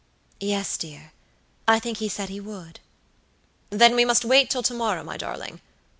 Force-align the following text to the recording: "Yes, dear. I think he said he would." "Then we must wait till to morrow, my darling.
"Yes, 0.39 0.77
dear. 0.77 1.11
I 1.67 1.77
think 1.79 1.99
he 1.99 2.09
said 2.09 2.29
he 2.29 2.39
would." 2.39 2.79
"Then 3.69 3.93
we 3.95 4.03
must 4.03 4.25
wait 4.25 4.49
till 4.49 4.63
to 4.63 4.73
morrow, 4.73 5.03
my 5.03 5.15
darling. 5.15 5.61